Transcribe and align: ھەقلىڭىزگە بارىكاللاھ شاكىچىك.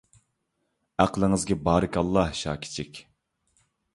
ھەقلىڭىزگە 1.01 1.57
بارىكاللاھ 1.67 2.33
شاكىچىك. 2.41 3.03